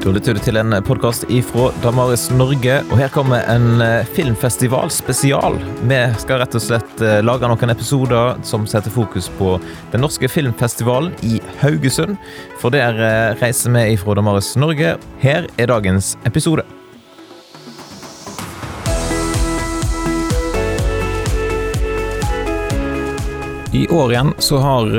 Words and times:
Da 0.00 0.08
lytter 0.08 0.32
du 0.32 0.40
til 0.40 0.56
en 0.56 0.72
podkast 0.80 1.26
ifra 1.28 1.66
Damaris 1.82 2.30
Norge, 2.32 2.78
og 2.88 2.96
her 2.96 3.10
kommer 3.12 3.42
en 3.52 3.82
filmfestivalspesial. 4.16 4.16
filmfestival 4.16 4.88
spesial. 4.94 5.58
Vi 5.90 5.98
skal 6.22 6.40
rett 6.40 6.56
og 6.56 6.62
slett 6.64 7.02
eh, 7.04 7.18
lage 7.20 7.44
noen 7.44 7.72
episoder 7.74 8.40
som 8.48 8.64
setter 8.64 8.88
fokus 8.94 9.28
på 9.36 9.58
den 9.92 10.00
norske 10.00 10.24
filmfestivalen 10.32 11.12
i 11.20 11.42
Haugesund. 11.60 12.16
For 12.62 12.72
der 12.72 12.96
eh, 12.96 13.36
reiser 13.42 13.76
vi 13.76 13.92
ifra 13.92 14.16
Damaris 14.16 14.54
Norge. 14.56 14.96
Her 15.20 15.50
er 15.60 15.68
dagens 15.68 16.14
episode. 16.24 16.64
I 23.76 23.84
år 23.92 24.16
igjen 24.16 24.32
så 24.40 24.64
har 24.64 24.96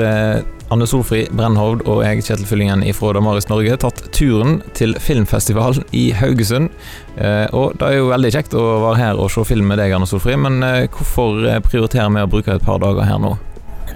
Anne 0.72 0.86
Solfri 0.88 1.26
Brennhovd 1.36 1.82
og 1.90 2.00
jeg, 2.00 2.22
Kjetil 2.24 2.46
Fyllingen 2.48 2.84
fra 2.96 3.10
Damaris 3.12 3.48
Norge, 3.50 3.74
tatt 3.82 3.98
turen 4.16 4.60
til 4.78 4.94
filmfestival 5.02 5.82
i 5.96 6.06
Haugesund. 6.16 6.70
Eh, 7.18 7.44
og 7.52 7.74
det 7.76 7.90
er 7.90 7.98
jo 7.98 8.08
veldig 8.08 8.30
kjekt 8.32 8.56
å 8.56 8.62
være 8.86 9.00
her 9.02 9.20
og 9.20 9.28
se 9.34 9.44
film 9.44 9.68
med 9.68 9.82
deg, 9.82 9.92
Anne 9.92 10.08
Solfri, 10.08 10.38
men 10.40 10.62
eh, 10.64 10.86
hvorfor 10.92 11.42
eh, 11.44 11.60
prioriterer 11.64 12.08
vi 12.14 12.24
å 12.24 12.30
bruke 12.32 12.56
et 12.56 12.64
par 12.64 12.80
dager 12.80 13.04
her 13.04 13.20
nå? 13.20 13.34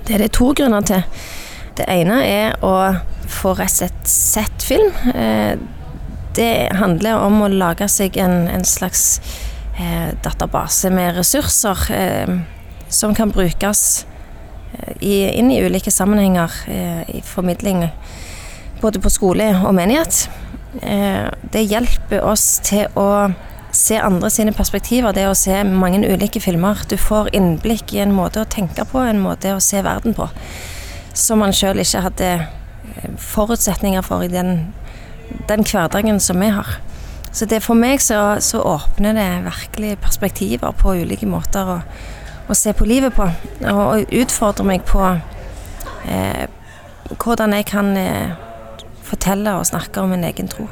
Det 0.05 0.19
er 0.19 0.27
det 0.27 0.35
to 0.37 0.51
grunner 0.59 0.85
til. 0.85 1.01
Det 1.77 1.87
ene 1.93 2.19
er 2.27 2.59
å 2.65 2.75
få 3.31 3.55
rett 3.57 3.73
og 3.73 3.79
slett 3.79 4.11
sett 4.11 4.65
film. 4.65 4.93
Det 6.37 6.53
handler 6.77 7.25
om 7.25 7.41
å 7.45 7.49
lage 7.53 7.89
seg 7.93 8.17
en, 8.21 8.47
en 8.53 8.65
slags 8.65 9.19
database 10.25 10.89
med 10.93 11.19
ressurser 11.19 11.83
som 12.89 13.17
kan 13.17 13.33
brukes 13.35 14.07
i, 15.01 15.29
inn 15.39 15.51
i 15.53 15.61
ulike 15.65 15.91
sammenhenger 15.91 16.53
eh, 16.67 17.03
i 17.17 17.23
formidling, 17.25 17.87
både 18.81 19.01
på 19.01 19.13
skole 19.13 19.51
og 19.65 19.75
menighet. 19.77 20.27
Eh, 20.83 21.29
det 21.53 21.67
hjelper 21.67 22.25
oss 22.27 22.59
til 22.67 22.89
å 22.99 23.29
se 23.77 23.99
andre 24.01 24.31
sine 24.33 24.55
perspektiver, 24.57 25.13
det 25.13 25.27
å 25.29 25.37
se 25.37 25.61
mange 25.65 26.01
ulike 26.07 26.41
filmer. 26.41 26.81
Du 26.89 26.97
får 27.01 27.33
innblikk 27.37 27.95
i 27.95 28.03
en 28.05 28.15
måte 28.17 28.43
å 28.43 28.49
tenke 28.49 28.87
på, 28.89 29.03
en 29.05 29.21
måte 29.21 29.55
å 29.55 29.63
se 29.63 29.83
verden 29.85 30.17
på, 30.17 30.29
som 31.17 31.43
man 31.45 31.55
sjøl 31.57 31.83
ikke 31.83 32.05
hadde 32.09 32.33
eh, 32.37 33.15
forutsetninger 33.21 34.05
for 34.07 34.25
i 34.25 34.33
den, 34.33 34.73
den 35.51 35.65
hverdagen 35.67 36.21
som 36.23 36.41
vi 36.41 36.53
har. 36.57 36.79
Så 37.37 37.45
det 37.45 37.61
for 37.61 37.77
meg 37.77 38.01
så, 38.01 38.39
så 38.41 38.63
åpner 38.65 39.13
det 39.13 39.29
virkelig 39.45 39.99
perspektiver 40.01 40.73
på 40.73 40.95
ulike 41.03 41.29
måter. 41.29 41.69
og 41.77 42.15
å 42.49 42.55
se 42.55 42.73
på 42.77 42.87
livet 42.87 43.15
på. 43.17 43.27
Og, 43.73 44.07
utfordre 44.15 44.67
meg 44.67 44.85
på 44.87 45.03
eh, 46.09 46.47
hvordan 47.23 47.55
jeg 47.57 47.69
kan 47.71 47.93
eh, 47.99 48.35
fortelle 49.07 49.57
og 49.59 49.69
snakke 49.69 50.03
om 50.03 50.15
min 50.15 50.27
egen 50.27 50.51
tro. 50.51 50.69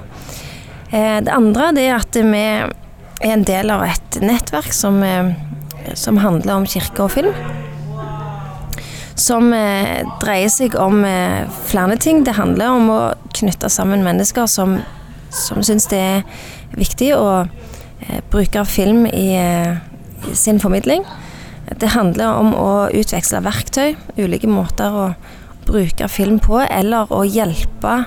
Eh, 0.90 1.20
det 1.24 1.32
andre 1.34 1.72
det 1.76 1.88
er 1.88 1.98
at 1.98 2.18
vi 2.18 2.44
er 2.44 2.72
en 3.24 3.44
del 3.46 3.70
av 3.72 3.84
et 3.86 4.20
nettverk 4.22 4.72
som, 4.74 5.02
eh, 5.02 5.34
som 5.94 6.18
handler 6.22 6.54
om 6.54 6.66
kirke 6.66 7.06
og 7.06 7.12
film. 7.14 7.34
Som 9.14 9.52
eh, 9.54 10.02
dreier 10.22 10.50
seg 10.50 10.74
om 10.78 11.04
eh, 11.06 11.46
flere 11.66 11.96
ting. 11.96 12.24
Det 12.24 12.36
handler 12.38 12.74
om 12.74 12.90
å 12.90 13.00
knytte 13.34 13.70
sammen 13.70 14.04
mennesker 14.06 14.46
som, 14.50 14.80
som 15.30 15.62
syns 15.62 15.86
det 15.90 16.00
er 16.00 16.24
viktig 16.74 17.14
å 17.16 17.46
bruke 18.28 18.64
film 18.68 19.06
i, 19.06 19.38
i 19.38 20.34
sin 20.36 20.58
formidling. 20.60 21.06
Det 21.80 21.94
handler 21.94 22.38
om 22.38 22.52
å 22.56 22.70
utveksle 22.92 23.40
verktøy, 23.44 23.94
ulike 24.20 24.50
måter 24.50 24.92
å 24.94 25.06
bruke 25.64 26.08
film 26.12 26.38
på, 26.42 26.60
eller 26.60 27.12
å 27.12 27.22
hjelpe 27.24 28.04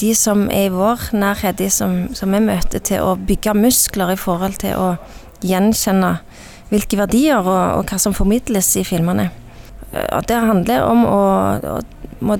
de 0.00 0.10
som 0.16 0.48
er 0.50 0.68
i 0.68 0.74
vår 0.74 1.10
nærhet, 1.16 1.58
de 1.58 1.68
som, 1.70 2.00
som 2.16 2.32
vi 2.34 2.40
møter, 2.42 2.82
til 2.82 3.04
å 3.04 3.14
bygge 3.16 3.54
muskler 3.56 4.12
i 4.12 4.18
forhold 4.20 4.58
til 4.62 4.74
å 4.76 4.88
gjenkjenne 5.44 6.16
hvilke 6.68 6.98
verdier 6.98 7.40
og, 7.40 7.78
og 7.78 7.88
hva 7.88 8.00
som 8.02 8.16
formidles 8.16 8.74
i 8.76 8.84
filmene. 8.84 9.30
Det 10.28 10.36
handler 10.36 10.84
om 10.84 11.06
å, 11.08 11.22
å 11.72 12.36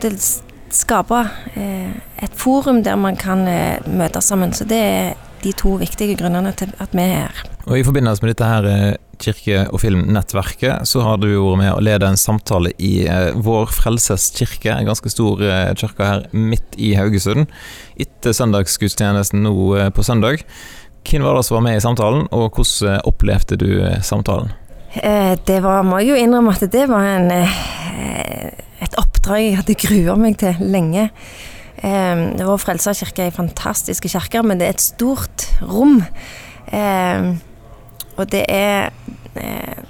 skape 0.74 1.22
eh, 1.56 1.94
et 2.20 2.34
forum 2.36 2.82
der 2.84 2.98
man 3.00 3.16
kan 3.16 3.46
eh, 3.48 3.80
møtes 3.88 4.28
sammen. 4.28 4.52
Så 4.52 4.66
det 4.68 4.80
er 4.84 5.14
de 5.42 5.54
to 5.56 5.76
viktige 5.80 6.18
grunnene 6.18 6.52
til 6.58 6.74
at 6.82 6.92
vi 6.92 7.06
er 7.06 7.28
her. 7.28 7.44
Og 7.68 7.78
I 7.78 7.86
forbindelse 7.86 8.24
med 8.24 8.34
dette 8.34 8.48
her 8.50 8.68
eh, 8.68 8.94
kirke- 9.22 9.66
og 9.72 9.80
filmnettverket, 9.82 10.86
så 10.88 11.02
har 11.04 11.18
du 11.20 11.28
vært 11.28 11.60
med 11.60 11.72
å 11.74 11.82
lede 11.82 12.08
en 12.08 12.18
samtale 12.18 12.72
i 12.78 13.06
eh, 13.06 13.34
Vår 13.34 13.70
Frelses 13.74 14.30
kirke, 14.36 14.72
en 14.72 14.88
ganske 14.88 15.10
stor 15.12 15.42
eh, 15.44 15.72
kirke 15.78 16.06
her 16.06 16.26
midt 16.32 16.78
i 16.78 16.94
Haugesund, 16.98 17.48
etter 17.98 18.36
søndagsgudstjenesten 18.36 19.42
nå 19.46 19.54
eh, 19.78 19.90
på 19.94 20.06
søndag. 20.06 20.44
Hvem 21.08 21.24
var 21.24 21.38
det 21.38 21.44
som 21.48 21.58
var 21.58 21.66
med 21.66 21.78
i 21.78 21.84
samtalen, 21.84 22.26
og 22.34 22.58
hvordan 22.58 23.04
opplevde 23.08 23.56
du 23.60 23.68
samtalen? 24.04 24.50
Det 24.92 25.58
var, 25.62 25.84
må 25.86 26.00
jeg 26.00 26.10
jo 26.10 26.18
innrømme 26.18 26.52
at 26.56 26.64
det 26.72 26.86
var 26.90 27.04
en, 27.06 27.30
et 27.30 28.96
oppdrag 28.98 29.44
jeg 29.44 29.58
hadde 29.60 29.76
grua 29.78 30.16
meg 30.20 30.36
til 30.40 30.58
lenge. 30.60 31.06
Vår 31.78 32.60
Frelser 32.60 32.96
kirke 32.98 33.28
er 33.28 33.36
fantastisk 33.36 34.08
kirke, 34.10 34.42
men 34.44 34.60
det 34.60 34.68
er 34.68 34.76
et 34.76 34.84
stort 34.84 35.46
rom. 35.62 36.02
Og 38.18 38.28
det 38.32 38.44
er 38.50 38.90
eh, 39.38 39.82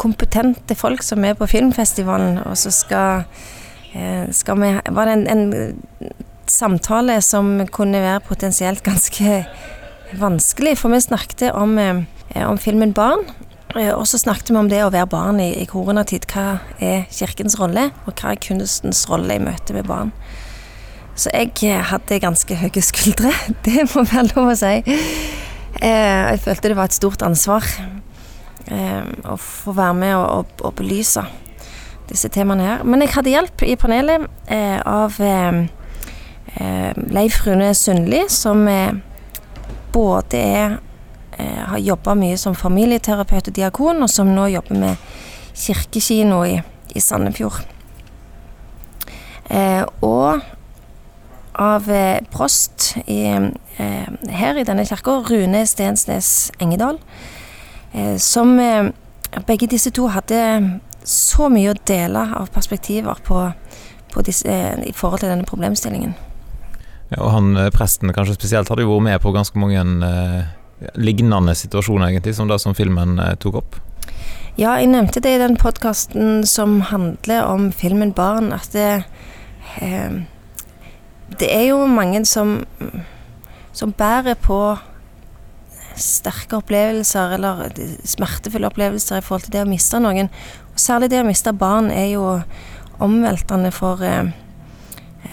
kompetente 0.00 0.76
folk 0.76 1.02
som 1.02 1.24
er 1.24 1.36
på 1.38 1.48
filmfestivalen, 1.48 2.38
og 2.44 2.58
så 2.60 2.72
skal, 2.74 3.24
eh, 3.94 4.28
skal 4.32 4.60
vi 4.60 4.72
Var 4.84 5.04
det 5.04 5.12
en, 5.12 5.26
en, 5.28 6.12
samtale 6.46 7.22
som 7.22 7.66
kunne 7.72 8.02
være 8.04 8.20
potensielt 8.20 8.82
ganske 8.84 9.46
vanskelig, 10.12 10.76
for 10.78 10.92
vi 10.92 11.00
snakket 11.00 11.54
om, 11.54 11.78
eh, 11.78 12.50
om 12.50 12.58
filmen 12.58 12.92
Barn. 12.92 13.24
Eh, 13.76 13.90
og 13.94 14.06
så 14.06 14.18
snakket 14.18 14.50
vi 14.50 14.56
om 14.56 14.68
det 14.68 14.84
å 14.84 14.92
være 14.92 15.10
barn 15.10 15.40
i, 15.40 15.50
i 15.62 15.66
koronatid. 15.66 16.28
Hva 16.30 16.60
er 16.80 17.06
kirkens 17.10 17.58
rolle, 17.58 17.90
og 18.06 18.14
hva 18.14 18.34
er 18.34 18.42
kunstens 18.42 19.08
rolle 19.10 19.34
i 19.34 19.42
møte 19.42 19.74
med 19.74 19.88
barn? 19.88 20.12
Så 21.16 21.30
jeg 21.34 21.54
eh, 21.62 21.82
hadde 21.90 22.20
ganske 22.22 22.58
høye 22.58 22.82
skuldre, 22.82 23.32
det 23.66 23.88
må 23.94 24.04
være 24.04 24.28
lov 24.34 24.52
å 24.52 24.58
si. 24.58 24.76
Eh, 25.80 26.34
jeg 26.34 26.42
følte 26.44 26.70
det 26.70 26.76
var 26.78 26.90
et 26.90 26.96
stort 26.96 27.22
ansvar 27.26 27.66
eh, 28.70 29.02
å 29.26 29.36
få 29.40 29.74
være 29.76 29.96
med 29.98 30.14
og, 30.16 30.26
og, 30.26 30.64
og, 30.68 30.74
belyse 30.78 31.24
disse 32.10 32.28
temaene 32.32 32.68
her. 32.68 32.84
Men 32.84 33.04
jeg 33.04 33.14
hadde 33.16 33.32
hjelp 33.32 33.64
i 33.66 33.76
panelet 33.80 34.28
eh, 34.52 34.78
av 34.80 35.18
Leif 36.54 37.40
Rune 37.42 37.72
Sundli, 37.74 38.20
som 38.30 38.60
både 39.94 40.38
er 40.38 40.76
har 41.34 41.80
jobba 41.82 42.12
mye 42.14 42.36
som 42.38 42.54
familieterapeut 42.54 43.48
og 43.50 43.56
diakon, 43.56 44.04
og 44.06 44.10
som 44.12 44.28
nå 44.30 44.44
jobber 44.52 44.78
med 44.78 45.08
kirkekino 45.50 46.44
i, 46.46 46.60
i 46.94 47.02
Sandefjord. 47.02 47.64
Eh, 49.50 49.82
og 50.00 50.40
av 51.54 51.90
eh, 51.90 52.20
prost 52.32 52.94
i, 53.06 53.22
eh, 53.76 54.08
her 54.28 54.58
i 54.58 54.66
denne 54.66 54.86
kirka, 54.86 55.20
Rune 55.28 55.64
Stensnes 55.66 56.50
Engedal, 56.58 56.98
eh, 57.92 58.16
som 58.18 58.56
begge 59.46 59.70
disse 59.70 59.90
to 59.94 60.08
hadde 60.14 60.40
så 61.04 61.48
mye 61.52 61.74
å 61.74 61.80
dele 61.86 62.26
av 62.38 62.50
perspektiver 62.54 63.18
på, 63.26 63.40
på 64.12 64.26
disse, 64.26 64.50
i 64.86 64.92
forhold 64.92 65.24
til 65.24 65.32
denne 65.32 65.48
problemstillingen. 65.48 66.14
Ja, 67.12 67.20
og 67.20 67.30
han 67.34 67.54
presten 67.74 68.12
kanskje 68.14 68.38
spesielt 68.38 68.70
hadde 68.72 68.86
jo 68.86 68.94
vært 68.94 69.08
med 69.08 69.22
på 69.22 69.34
ganske 69.34 69.60
mange 69.60 69.82
eh, 69.84 70.52
lignende 70.94 71.54
situasjoner, 71.54 72.10
egentlig, 72.10 72.34
som 72.34 72.48
det 72.48 72.60
som 72.62 72.76
filmen 72.76 73.18
eh, 73.18 73.34
tok 73.40 73.60
opp. 73.62 73.80
Ja, 74.56 74.76
jeg 74.78 74.92
nevnte 74.92 75.22
det 75.22 75.34
i 75.34 75.42
den 75.42 75.56
podkasten 75.58 76.44
som 76.46 76.80
handler 76.92 77.48
om 77.50 77.72
filmen 77.72 78.12
'Barn', 78.14 78.52
at 78.54 78.70
det 78.72 79.04
eh, 79.82 80.22
det 81.40 81.48
er 81.50 81.68
jo 81.70 81.86
mange 81.86 82.24
som, 82.28 82.58
som 83.72 83.92
bærer 83.92 84.36
på 84.40 84.58
sterke 85.96 86.58
opplevelser, 86.58 87.36
eller 87.36 87.68
smertefulle 88.04 88.66
opplevelser 88.66 89.20
i 89.20 89.24
forhold 89.24 89.46
til 89.46 89.54
det 89.54 89.64
å 89.64 89.70
miste 89.70 90.00
noen. 90.02 90.30
Og 90.72 90.82
særlig 90.82 91.10
det 91.12 91.22
å 91.22 91.28
miste 91.28 91.54
barn 91.54 91.90
er 91.94 92.10
jo 92.14 92.26
omveltende 93.04 93.70
for, 93.74 94.02
eh, 94.02 94.30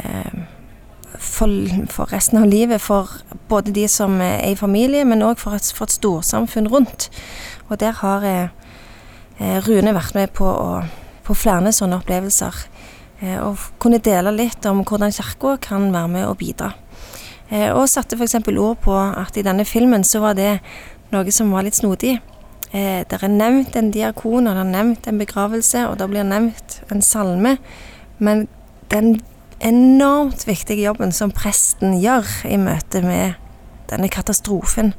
eh, 0.03 0.41
for, 1.17 1.49
for 1.89 2.13
resten 2.13 2.41
av 2.41 2.49
livet. 2.49 2.81
For 2.81 3.09
både 3.49 3.73
de 3.73 3.87
som 3.87 4.21
er 4.21 4.51
i 4.51 4.55
familie, 4.55 5.05
men 5.05 5.25
òg 5.25 5.39
for, 5.41 5.57
for, 5.73 5.89
et 5.89 5.97
storsamfunn 5.97 6.69
rundt. 6.71 7.09
Og 7.69 7.79
der 7.79 7.97
har 8.01 8.25
eh, 8.25 8.49
Rune 9.65 9.93
vært 9.97 10.15
med 10.15 10.33
på, 10.37 10.45
å, 10.45 10.83
på 11.25 11.33
flere 11.33 11.73
sånne 11.73 11.97
opplevelser. 12.01 12.65
Eh, 13.21 13.37
og 13.37 13.59
kunne 13.81 14.01
dele 14.01 14.33
litt 14.33 14.65
om 14.69 14.81
hvordan 14.87 15.13
Kirka 15.13 15.55
kan 15.61 15.91
være 15.93 16.09
med 16.09 16.27
og 16.27 16.39
bidra. 16.41 16.71
Eh, 17.51 17.69
og 17.69 17.89
satte 17.89 18.17
f.eks. 18.17 18.39
ord 18.49 18.79
på 18.81 18.95
at 18.97 19.37
i 19.37 19.45
denne 19.45 19.65
filmen 19.67 20.05
så 20.07 20.23
var 20.23 20.37
det 20.39 20.55
noe 21.13 21.33
som 21.33 21.51
var 21.53 21.67
litt 21.67 21.77
snodig. 21.77 22.17
Eh, 22.71 23.03
det 23.05 23.19
er 23.19 23.29
nevnt 23.29 23.75
en 23.77 23.91
diakon, 23.93 24.47
og 24.47 24.55
det 24.55 24.63
er 24.63 24.71
nevnt 24.71 25.07
en 25.07 25.21
begravelse, 25.21 25.85
og 25.89 25.99
det 25.99 26.09
blir 26.09 26.25
nevnt 26.25 26.79
en 26.89 27.05
salme. 27.05 27.57
Men 28.17 28.47
den 28.89 29.19
enormt 29.61 30.47
viktige 30.47 30.87
jobben 30.87 31.13
som 31.13 31.33
presten 31.35 31.99
gjør 32.01 32.25
i 32.49 32.57
møte 32.57 33.03
med 33.05 33.37
denne 33.91 34.09
katastrofen, 34.09 34.95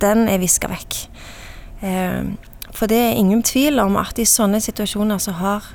den 0.00 0.28
er 0.30 0.40
viska 0.40 0.70
vekk. 0.70 0.96
For 2.72 2.88
det 2.88 3.00
er 3.02 3.18
ingen 3.18 3.42
tvil 3.42 3.80
om 3.82 3.98
at 4.00 4.20
i 4.22 4.26
sånne 4.28 4.60
situasjoner 4.62 5.20
så 5.20 5.34
har 5.40 5.66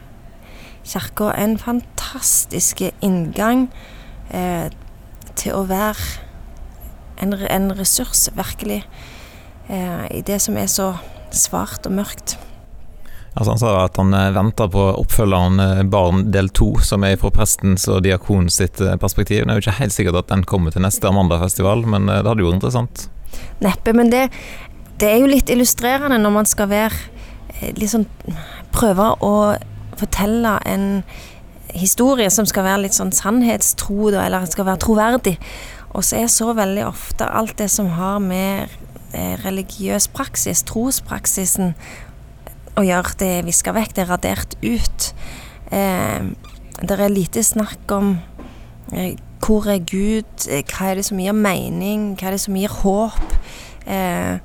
Kirka 0.84 1.32
en 1.40 1.58
fantastisk 1.58 2.84
inngang 3.02 3.70
eh, 4.30 4.70
til 5.40 5.56
å 5.56 5.66
være 5.70 6.22
en, 7.24 7.34
en 7.34 7.70
ressurs, 7.78 8.28
virkelig, 8.36 8.84
eh, 9.70 10.08
i 10.12 10.24
det 10.26 10.42
som 10.44 10.58
er 10.60 10.68
så 10.72 10.94
svart 11.34 11.88
og 11.88 11.96
mørkt. 12.02 12.38
Altså 13.34 13.50
Han 13.50 13.62
sa 13.62 13.72
at 13.82 13.98
han 13.98 14.14
eh, 14.14 14.30
venter 14.36 14.70
på 14.70 14.84
oppfølgeren 15.02 15.62
eh, 15.64 15.82
Barn 15.90 16.28
del 16.34 16.52
to, 16.54 16.76
som 16.86 17.06
er 17.08 17.18
fra 17.22 17.32
prestens 17.34 17.88
og 17.90 18.04
diakon 18.06 18.50
sitt 18.54 18.82
eh, 18.84 18.94
perspektiv. 19.02 19.42
Det 19.42 19.50
er 19.50 19.58
jo 19.58 19.66
ikke 19.66 19.80
helt 19.80 19.96
sikkert 19.96 20.20
at 20.22 20.30
den 20.30 20.46
kommer 20.50 20.74
til 20.74 20.86
neste 20.86 21.10
Amanda-festival, 21.10 21.86
men 21.90 22.12
det 22.12 22.22
hadde 22.22 22.44
jo 22.44 22.52
vært 22.52 22.60
interessant. 22.60 23.08
Neppe, 23.64 23.96
men 23.98 24.14
det, 24.14 24.28
det, 25.02 25.10
er 25.10 25.24
jo 25.24 25.32
litt 25.32 25.50
illustrerende 25.50 26.20
når 26.22 26.36
man 26.38 26.50
skal 26.50 26.70
være 26.70 27.74
liksom 27.78 28.06
Prøve 28.74 29.12
å 29.22 29.34
fortelle 30.04 30.58
en 30.70 30.88
historie 31.74 32.30
som 32.30 32.46
skal 32.46 32.68
være 32.68 32.86
litt 32.86 32.98
sånn 32.98 33.14
sannhetstro, 33.16 34.12
eller 34.14 34.46
skal 34.52 34.70
være 34.70 34.84
troverdig. 34.84 35.38
Og 35.94 36.06
så 36.06 36.22
er 36.22 36.32
så 36.32 36.54
veldig 36.58 36.88
ofte 36.88 37.26
alt 37.26 37.58
det 37.62 37.70
som 37.72 37.92
har 37.98 38.22
med 38.22 38.80
religiøs 39.44 40.08
praksis, 40.10 40.64
trospraksisen, 40.66 41.76
å 42.80 42.84
gjøre. 42.86 43.18
Det 43.20 43.30
er 43.40 43.48
viska 43.48 43.74
vekk, 43.76 43.96
det 43.96 44.04
er 44.04 44.12
radert 44.12 44.56
ut. 44.64 45.10
Eh, 45.74 46.32
det 46.82 46.98
er 46.98 47.14
lite 47.14 47.44
snakk 47.46 47.92
om 47.94 48.16
eh, 48.94 49.14
hvor 49.44 49.68
er 49.72 49.84
Gud, 49.84 50.48
eh, 50.48 50.64
hva 50.72 50.90
er 50.90 51.00
det 51.00 51.08
som 51.10 51.22
gir 51.22 51.36
mening, 51.38 52.14
hva 52.18 52.30
er 52.30 52.38
det 52.38 52.44
som 52.46 52.58
gir 52.58 52.74
håp? 52.82 53.38
Eh, 53.86 54.40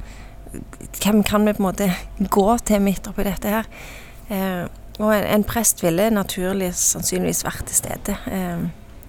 hvem 0.99 1.23
kan 1.27 1.47
vi 1.47 1.55
på 1.55 1.63
en 1.63 1.69
måte 1.69 1.89
gå 2.33 2.49
til 2.69 2.85
midt 2.85 3.09
oppi 3.11 3.27
dette 3.27 3.53
her? 3.53 3.71
Eh, 4.29 4.65
og 4.99 5.13
en, 5.15 5.25
en, 5.25 5.47
prest 5.47 5.83
ville 5.85 6.11
naturlig 6.11 6.73
sannsynligvis 6.79 7.45
vært 7.47 7.69
til 7.71 7.79
stede 7.79 8.17
eh, 8.31 8.67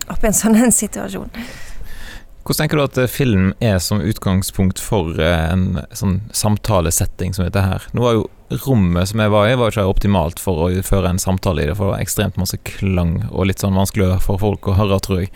oppi 0.10 0.30
en 0.30 0.38
sånn 0.38 0.58
en 0.64 0.74
situasjon. 0.74 1.32
Hvordan 2.50 2.64
tenker 2.64 2.80
du 2.80 2.84
at 2.86 2.98
eh, 2.98 3.12
film 3.12 3.52
er 3.62 3.78
som 3.84 4.02
utgangspunkt 4.02 4.82
for 4.82 5.18
eh, 5.22 5.46
en 5.52 5.82
sånn 5.94 6.20
samtalesetting 6.34 7.36
som 7.36 7.46
dette 7.46 7.62
her? 7.66 7.86
Nå 7.94 8.06
var 8.06 8.18
jo 8.18 8.28
rommet 8.66 9.12
som 9.12 9.22
jeg 9.22 9.34
var 9.34 9.50
i, 9.50 9.58
var 9.60 9.74
ikke 9.74 9.86
optimalt 9.90 10.42
for 10.42 10.66
å 10.66 10.70
føre 10.86 11.12
en 11.14 11.22
samtale 11.22 11.62
i 11.62 11.70
det, 11.70 11.76
for 11.78 11.90
det 11.90 11.94
var 11.94 12.06
ekstremt 12.06 12.40
masse 12.42 12.58
klang 12.66 13.20
og 13.30 13.50
litt 13.50 13.62
sånn 13.62 13.78
vanskelig 13.78 14.16
for 14.26 14.42
folk 14.42 14.70
å 14.70 14.78
høre, 14.80 14.98
tror 15.06 15.22
jeg. 15.22 15.34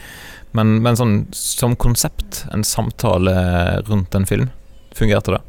Men, 0.58 0.80
men 0.86 0.98
sånn 0.98 1.16
som 1.38 1.78
konsept, 1.78 2.44
en 2.54 2.66
samtale 2.66 3.34
rundt 3.86 4.18
en 4.18 4.26
film, 4.30 4.50
fungerte 4.98 5.36
det? 5.36 5.44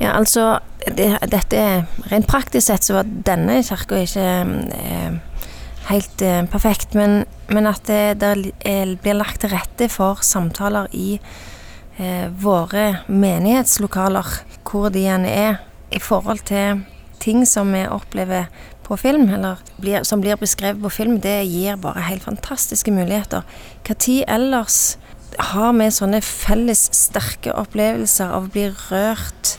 Ja, 0.00 0.14
altså 0.18 0.58
det, 0.96 1.12
Dette 1.30 1.86
Rent 2.10 2.26
praktisk 2.28 2.66
sett 2.66 2.86
så 2.86 2.98
var 2.98 3.10
denne 3.26 3.60
kirka 3.64 4.00
ikke 4.02 4.24
eh, 4.74 5.18
helt 5.90 6.24
eh, 6.24 6.42
perfekt, 6.50 6.96
men, 6.98 7.22
men 7.48 7.68
at 7.70 7.86
det, 7.88 8.16
det, 8.20 8.34
blir 9.02 9.18
lagt 9.18 9.42
til 9.44 9.54
rette 9.54 9.88
for 9.92 10.22
samtaler 10.24 10.88
i 10.96 11.18
eh, 11.98 12.28
våre 12.28 13.04
menighetslokaler, 13.08 14.40
hvor 14.64 14.90
de 14.92 15.04
gjerne 15.06 15.30
er, 15.30 15.62
i 15.94 16.00
forhold 16.02 16.42
til 16.48 16.82
ting 17.22 17.44
som 17.46 17.70
vi 17.72 17.84
opplever 17.86 18.48
på 18.84 18.96
film, 19.00 19.28
eller 19.32 19.60
blir, 19.80 20.02
som 20.04 20.20
blir 20.20 20.36
beskrevet 20.40 20.82
på 20.82 20.92
film, 20.92 21.18
det 21.22 21.44
gir 21.48 21.78
bare 21.80 22.04
helt 22.08 22.24
fantastiske 22.26 22.92
muligheter. 22.92 23.44
Når 23.88 24.24
ellers 24.28 24.98
har 25.38 25.72
vi 25.78 25.88
sånne 25.92 26.20
felles 26.24 26.86
sterke 26.94 27.54
opplevelser 27.54 28.32
av 28.34 28.46
å 28.46 28.52
bli 28.52 28.68
rørt, 28.90 29.56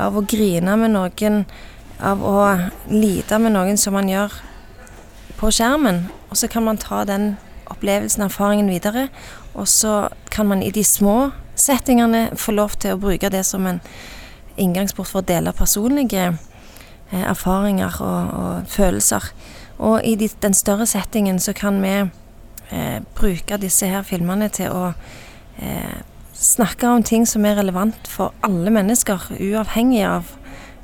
av 0.00 0.16
å 0.16 0.24
grine 0.24 0.76
med 0.80 0.94
noen, 0.94 1.44
av 2.00 2.22
å 2.24 2.38
lide 2.88 3.38
med 3.38 3.54
noen 3.56 3.78
som 3.80 3.96
man 3.96 4.08
gjør 4.08 4.32
på 5.40 5.52
skjermen. 5.52 6.06
Og 6.30 6.40
så 6.40 6.48
kan 6.48 6.64
man 6.64 6.80
ta 6.80 7.04
den 7.08 7.34
opplevelsen, 7.70 8.24
og 8.24 8.30
erfaringen 8.30 8.70
videre. 8.70 9.08
Og 9.54 9.68
så 9.68 10.08
kan 10.30 10.48
man 10.48 10.62
i 10.62 10.70
de 10.70 10.84
små 10.84 11.30
settingene 11.58 12.30
få 12.36 12.54
lov 12.56 12.78
til 12.80 12.94
å 12.94 13.00
bruke 13.00 13.30
det 13.32 13.44
som 13.46 13.66
en 13.66 13.80
inngangsport 14.60 15.08
for 15.08 15.22
å 15.22 15.26
dele 15.26 15.52
personlige 15.56 16.30
eh, 17.10 17.24
erfaringer 17.24 18.00
og, 18.04 18.32
og, 18.40 18.70
følelser. 18.70 19.30
Og 19.78 20.00
i 20.04 20.16
de, 20.20 20.28
den 20.42 20.56
større 20.56 20.86
settingen 20.88 21.40
så 21.40 21.54
kan 21.56 21.80
vi 21.82 21.94
eh, 22.70 23.00
bruke 23.14 23.58
disse 23.60 23.86
her 23.86 24.02
filmene 24.06 24.48
til 24.48 24.72
å 24.72 24.92
eh, 25.58 26.00
snakke 26.34 26.88
om 26.88 27.02
ting 27.02 27.26
som 27.28 27.44
er 27.44 27.58
relevant 27.60 28.08
for 28.08 28.34
alle 28.46 28.72
mennesker, 28.72 29.30
uavhengig 29.36 30.04
av 30.08 30.32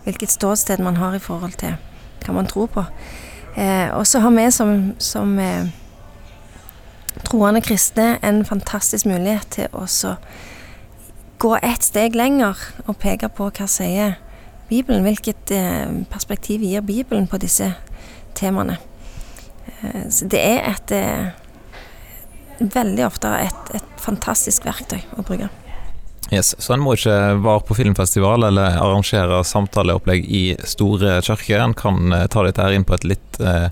hvilket 0.05 0.31
ståsted 0.31 0.83
man 0.85 1.00
har 1.00 1.17
i 1.17 1.23
forhold 1.23 1.56
til 1.59 1.79
hva 2.25 2.35
man 2.37 2.47
tror 2.50 2.69
på. 2.75 2.85
Eh, 3.56 3.88
og 3.97 4.06
så 4.06 4.21
har 4.21 4.35
vi 4.37 4.50
som, 4.50 4.94
som 4.99 5.38
eh, 5.38 5.71
troende 7.25 7.62
kristne 7.65 8.19
en 8.23 8.44
fantastisk 8.44 9.06
mulighet 9.06 9.49
til 9.56 9.73
å 9.73 9.87
gå 11.38 11.56
et 11.62 11.85
steg 11.85 12.17
lenger 12.17 12.61
og 12.87 12.99
peke 13.00 13.29
på 13.33 13.49
hva 13.50 13.69
sier 13.71 14.17
Bibelen. 14.69 15.05
Hvilket 15.06 15.50
eh, 15.55 15.88
perspektiv 16.11 16.65
gir 16.65 16.85
Bibelen 16.85 17.27
på 17.27 17.41
disse 17.41 17.73
temaene. 18.35 18.79
Eh, 19.83 20.06
så 20.11 20.29
det 20.29 20.43
er 20.43 20.71
et 20.71 20.94
eh, 20.97 21.33
Veldig 22.58 23.06
ofte 23.06 23.31
et, 23.44 23.70
et 23.76 24.03
fantastisk 24.03 24.64
verktøy 24.69 25.00
å 25.17 25.25
bruke. 25.26 25.50
Yes, 26.31 26.56
Så 26.58 26.73
en 26.75 26.82
må 26.82 26.97
ikke 26.97 27.14
være 27.38 27.62
på 27.69 27.76
filmfestival 27.79 28.49
eller 28.49 28.81
arrangere 28.82 29.44
samtaleopplegg 29.47 30.25
i 30.26 30.43
store 30.67 31.20
kirker. 31.23 31.61
En 31.62 31.75
kan 31.76 32.11
eh, 32.12 32.25
ta 32.32 32.43
dette 32.43 32.64
her 32.64 32.75
inn 32.75 32.87
på 32.87 32.97
et 32.97 33.06
litt 33.06 33.38
eh, 33.38 33.69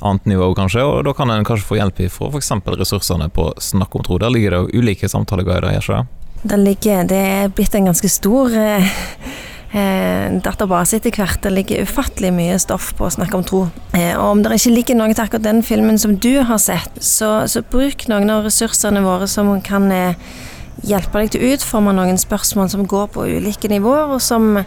annet 0.00 0.30
nivå, 0.32 0.48
kanskje, 0.56 0.86
og 0.88 1.02
da 1.04 1.12
kan 1.16 1.28
en 1.34 1.44
kanskje 1.44 1.68
få 1.68 1.76
hjelp 1.76 2.00
fra 2.14 2.30
f.eks. 2.32 2.52
ressursene 2.80 3.28
på 3.28 3.50
Snakk 3.60 3.98
om 3.98 4.06
tro. 4.06 4.16
Der 4.22 4.32
ligger 4.32 4.56
det 4.56 4.62
jo 4.62 4.80
ulike 4.80 5.10
samtaleguider, 5.10 5.68
gjør 5.74 5.84
ikke 5.84 5.98
det? 5.98 6.56
ligger, 6.64 7.04
det 7.10 7.20
er 7.34 7.52
blitt 7.52 7.74
en 7.76 7.90
ganske 7.90 8.08
stor 8.08 8.56
eh, 8.56 8.98
eh, 9.72 10.28
database 10.44 10.98
etter 10.98 11.14
hvert. 11.14 11.40
Det 11.42 11.52
ligger 11.52 11.84
ufattelig 11.86 12.32
mye 12.34 12.58
stoff 12.62 12.92
på 12.98 13.06
å 13.06 13.12
snakke 13.12 13.38
om 13.38 13.46
tro. 13.46 13.62
Eh, 13.96 14.14
og 14.16 14.36
om 14.36 14.42
det 14.44 14.58
ikke 14.58 14.74
ligger 14.74 15.00
noe 15.00 15.14
til 15.14 15.24
akkurat 15.24 15.46
den 15.46 15.62
filmen 15.66 15.98
som 16.00 16.16
du 16.16 16.40
har 16.48 16.60
sett, 16.62 17.00
så, 17.04 17.46
så 17.50 17.62
bruk 17.62 18.08
noen 18.10 18.30
av 18.32 18.46
ressursene 18.48 19.04
våre 19.04 19.28
som 19.30 19.52
kan 19.64 19.90
eh, 19.94 20.30
hjelpe 20.86 21.22
deg 21.22 21.34
til 21.34 21.44
å 21.44 21.52
utforme 21.56 21.94
noen 21.96 22.20
spørsmål 22.20 22.70
som 22.72 22.86
går 22.88 23.10
på 23.14 23.26
ulike 23.26 23.70
nivåer, 23.70 24.14
og 24.14 24.22
som, 24.22 24.62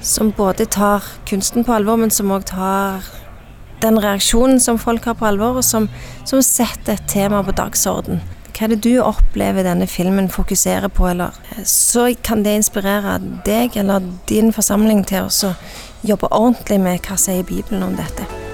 som 0.00 0.32
både 0.36 0.68
tar 0.70 1.04
kunsten 1.28 1.66
på 1.66 1.76
alvor, 1.76 2.00
men 2.00 2.14
som 2.14 2.32
òg 2.34 2.46
tar 2.52 3.06
den 3.82 3.98
reaksjonen 4.00 4.60
som 4.62 4.78
folk 4.80 5.04
har 5.04 5.18
på 5.18 5.26
alvor, 5.28 5.58
og 5.60 5.66
som, 5.66 5.90
som 6.24 6.42
setter 6.44 6.96
et 6.96 7.10
tema 7.10 7.42
på 7.44 7.54
dagsorden. 7.56 8.22
Hva 8.56 8.64
er 8.64 8.72
det 8.72 8.84
du 8.86 9.02
opplever 9.04 9.66
denne 9.66 9.84
filmen 9.84 10.30
fokuserer 10.32 10.88
på, 10.88 11.10
eller 11.10 11.36
så 11.68 12.06
kan 12.24 12.40
det 12.46 12.54
inspirere 12.56 13.18
deg 13.44 13.76
eller 13.76 14.08
din 14.30 14.48
forsamling 14.48 15.04
til 15.04 15.28
å 15.28 15.52
jobbe 16.08 16.32
ordentlig 16.32 16.80
med 16.80 17.04
hva 17.04 17.20
sier 17.20 17.44
Bibelen 17.44 17.84
om 17.84 18.00
dette. 18.00 18.45